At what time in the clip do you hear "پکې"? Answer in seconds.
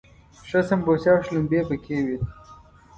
1.69-1.97